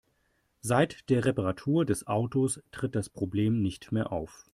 [0.61, 4.47] Seit der Reparatur des Autos tritt das Problem nicht mehr auf.